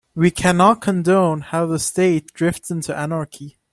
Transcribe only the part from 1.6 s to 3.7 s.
the state drifts into anarchy.